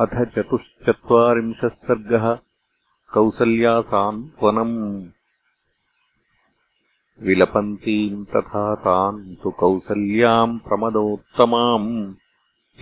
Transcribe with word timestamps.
अथ 0.00 0.24
चतुश्चत्वारिंशः 0.24 1.68
सर्गः 1.68 2.38
कौसल्यासान्त्वनम् 3.14 5.08
विलपन्तीम् 7.22 8.24
तथा 8.24 8.74
ताम् 8.74 9.36
तु 9.36 9.50
कौसल्याम् 9.50 10.58
प्रमदोत्तमाम्। 10.58 12.14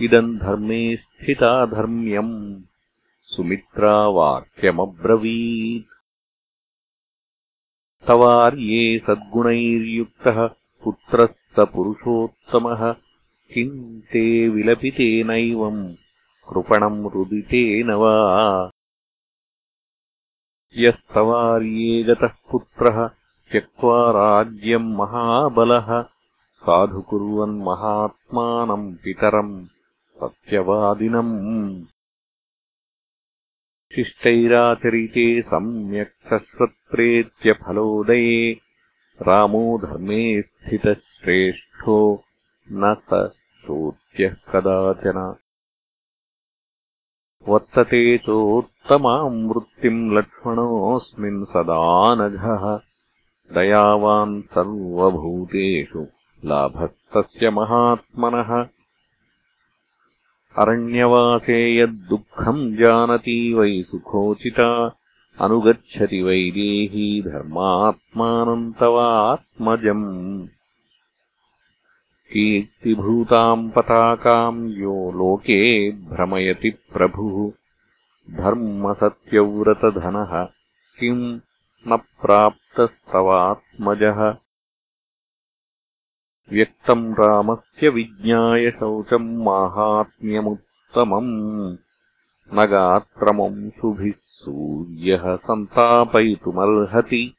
इदम् 0.01 0.37
धर्मे 0.37 0.95
स्थिता 0.95 1.65
धर्म्यम्। 1.65 2.61
सुमित्रा 3.21 4.07
वाक्यमब्रवीत् 4.07 5.91
तवार्ये 8.07 8.99
सद्गुणैर्युक्तः 8.99 10.47
पुत्रः 10.83 11.25
स 11.25 11.55
पुरुषोत्तमः। 11.59 12.91
किम् 13.53 14.01
ते 14.01 14.49
विलपितेनैवम् 14.49 16.04
कृपणम् 16.49 17.09
रुदितेन 17.09 17.91
वा। 17.91 18.71
यस्तवार्ये 20.77 22.03
गतः 22.03 22.29
पुत्रः 22.51 23.09
त्यक्त्वा 23.51 24.11
राज्यम् 24.11 24.95
महाबलः। 24.95 26.05
साधुकुर्वन्महात्मानम् 26.55 28.95
पितरम् 28.95 29.65
सत्यवादिनम्। 30.09 31.85
शिष्टैराचरिते 33.95 35.41
सम्यक् 35.41 36.09
सश्वत्प्रेत्यफलोदये 36.09 38.59
रामो 39.21 39.77
धर्मे 39.77 40.41
स्थितः 40.41 40.93
श्रेष्ठो 40.93 42.23
न 42.71 42.93
स 42.93 43.29
शोच्यः 43.61 44.33
कदाचन 44.33 45.35
वर्तते 47.47 48.17
चोत्तमाम् 48.17 49.49
वृत्तिम् 49.49 50.13
लक्ष्मणोऽस्मिन् 50.13 51.45
सदानघः 51.45 52.63
दयावान् 53.55 54.41
सर्वभूतेषु 54.41 56.05
लाभस्तस्य 56.45 57.49
महात्मनः। 57.49 58.51
अरण्यवासे 60.57 61.59
यद्दुःखम् 61.81 62.75
जानती 62.75 63.53
वै 63.53 63.83
सुखोचिता 63.83 64.95
अनुगच्छति 65.41 66.21
वैदेही 66.21 67.21
धर्मात्मानम् 67.21 68.73
तवात्मजम् 68.73 70.05
कीर्तिभूताम् 72.31 73.71
पताकाम् 73.71 74.69
यो 74.69 75.11
लोके 75.11 75.91
भ्रमयति 75.91 76.69
प्रभुः। 76.69 77.51
धर्मसत्यव्रतधनः 78.37 80.47
किम् 80.99 81.39
न 81.87 81.97
प्राप्तस्तवात्मजः। 81.97 84.37
व्यक्तम् 86.51 87.13
रामस्य 87.13 87.89
विज्ञाय 87.89 88.71
शौचम् 88.71 89.37
माहात्म्यमुत्तमम्। 89.37 91.77
न 92.53 92.65
गात्रमंशुभिः 92.65 94.13
सूर्यः 94.17 95.35
सन्तापयितुमर्हति 95.35 97.35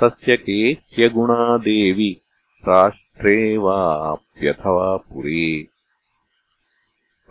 तस्य 0.00 0.36
केह्यगुणा 0.36 1.58
देवि 1.58 2.20
राष्ट्रे 2.68 3.56
वाप्यथवा 3.58 4.96
पुरे 4.96 5.66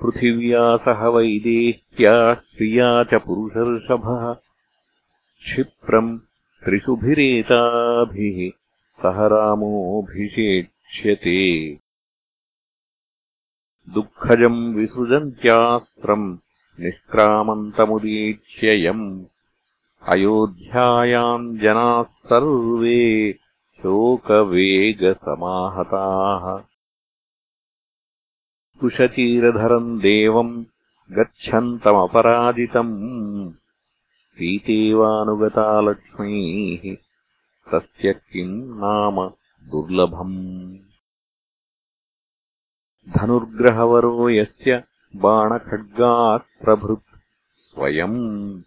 पृथिव्या 0.01 0.77
सह 0.77 1.07
वैदेह्या 1.07 2.33
श्रिया 2.33 3.03
च 3.03 3.21
पुरुषर्षभः 3.21 4.33
क्षिप्रम् 4.33 6.17
त्रिषुभिरेताभिः 6.65 8.51
सह 9.03 9.27
रामोऽभिषेक्ष्यते। 9.27 11.79
दुःखजम् 13.89 14.75
विसृजन्त्यास्त्रम् 14.75 16.37
निष्क्रामन्तमुदीक्ष्ययम् 16.79 19.25
अयोध्यायाम् 20.07 21.57
जनाः 21.57 22.03
सर्वे 22.03 23.35
शोकवेगसमाहताः। 23.77 26.63
कुशचीरधरम् 28.79 29.99
देवम् 29.99 30.65
गच्छन्तमपराजितम् 31.11 33.53
सीतेवानुगता 34.39 35.81
लक्ष्मीः 35.81 36.97
तस्य 37.71 38.13
किम् 38.13 38.79
नाम 38.79 39.31
दुर्लभम्? 39.69 40.77
धनुर्ग्रहवरो 43.09 44.29
यस्य 44.29 44.83
बाणखड्गास्प्रभृत् 45.15 47.17
स्वयम्। 47.57 48.61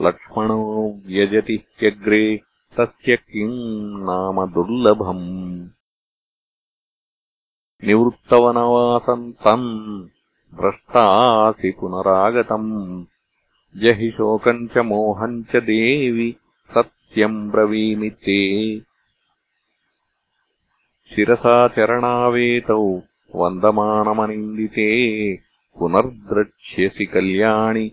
लक्ष्मणो 0.00 1.00
व्यजति 1.06 1.64
ह्यग्रे 1.80 2.40
तस्य 2.80 3.16
किम् 3.16 4.00
नाम 4.00 4.52
दुर्लभम्? 4.52 5.68
निवृत्तवनवासम् 7.84 9.32
तम् 9.32 10.08
भ्रष्टासि 10.54 11.70
पुनरागतम् 11.70 13.04
जहि 13.76 14.10
शोकम् 14.10 14.68
च 14.68 14.78
मोहम् 14.78 15.44
च 15.44 15.56
देवि 15.56 16.36
सत्यम् 16.74 17.50
ब्रवीमि 17.50 18.10
ते 18.10 18.40
शिरसा 21.14 21.68
चरणावेतौ 21.68 23.02
वन्दमानमनिन्दिते। 23.34 24.88
पुनर्द्रक्ष्यसि 25.78 27.04
कल्याणि 27.04 27.92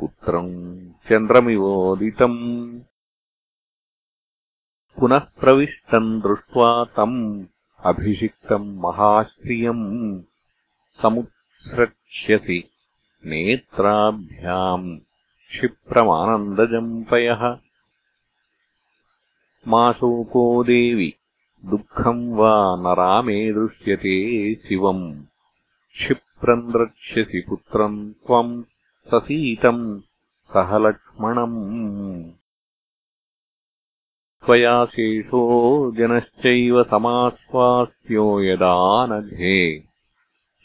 पुत्रम् 0.00 0.88
चन्द्रमिवोदितम्। 1.08 2.80
पुनः 5.00 5.18
प्रविष्टम् 5.18 6.20
दृष्ट्वा 6.20 6.84
तम् 6.84 7.44
अभिषिक्तम् 7.84 8.78
महाश्रियम् 8.78 10.22
समुत्स्रक्ष्यसि 11.02 12.64
नेत्राभ्याम् 13.26 14.98
क्षिप्रमानन्दजम्पयः। 15.50 17.58
मा 19.68 19.92
शोको 19.92 20.64
देवि 20.64 21.14
दुःखम् 21.64 22.34
वा 22.34 22.76
न 22.76 22.94
रामे 22.98 23.52
दृश्यते 23.52 24.54
शिवम्। 24.54 25.22
क्षिप्रम् 25.92 26.72
द्रक्ष्यसि 26.72 27.44
पुत्रम् 27.48 28.12
त्वम् 28.12 28.62
ससीतम् 29.00 30.00
सह 30.40 30.78
लक्ष्मणम्। 30.78 32.30
त्वया 34.46 34.84
शेषो 34.84 35.92
जनश्चैव 35.96 36.82
समाश्वास्यो 36.82 38.40
यदा 38.40 39.06
नघे। 39.06 39.84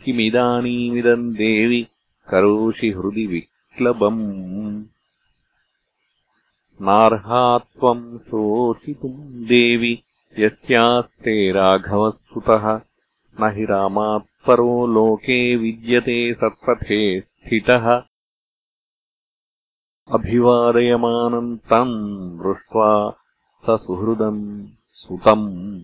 किमिदानीमिदम् 0.06 1.34
देवि 1.34 1.88
करोषि 2.30 2.92
हृदि 2.92 3.28
विक्लबम् 3.80 4.84
नार्हा 6.82 7.58
त्वम् 7.58 8.20
शोचितुम् 8.20 9.46
देवि 9.46 10.04
यस्यास्ते 10.40 11.52
राघवः 11.52 12.10
सुतः 12.10 12.82
न 13.42 13.54
हि 13.56 13.66
रामात्परो 13.66 14.88
लोके 14.88 15.56
विद्यते 15.56 16.34
सत्पथे 16.34 17.22
स्थितः। 17.22 18.04
अभिवादयमानम् 20.14 21.58
तम् 21.58 22.38
दृष्ट्वा 22.40 23.12
स 23.66 23.82
सुहृदम् 23.82 24.68
सुतम्। 24.92 25.82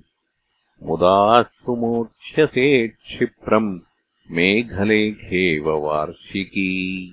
मुदा 0.84 1.42
सुमोक्ष्यसे 1.44 2.88
क्षिप्रम् 2.88 3.80
मेघलेखेव 4.32 5.70
वार्षिकी 5.70 7.12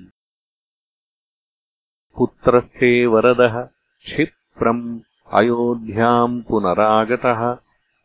पुत्रस्ते 2.17 3.07
वरदः 3.07 3.63
क्षिप्रम् 4.05 5.01
अयोध्याम् 5.33 6.43
पुनरागतः 6.43 7.55